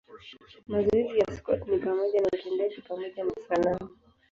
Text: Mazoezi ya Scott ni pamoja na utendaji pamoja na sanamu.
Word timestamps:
Mazoezi 0.69 1.15
ya 1.19 1.31
Scott 1.37 1.63
ni 1.67 1.77
pamoja 1.79 2.21
na 2.21 2.27
utendaji 2.33 2.81
pamoja 2.81 3.23
na 3.23 3.31
sanamu. 3.47 3.97